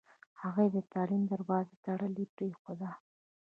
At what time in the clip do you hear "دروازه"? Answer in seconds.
1.31-1.75